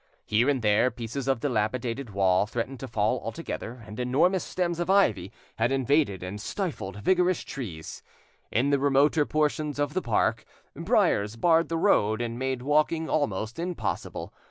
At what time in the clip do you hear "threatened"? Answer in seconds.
2.47-2.79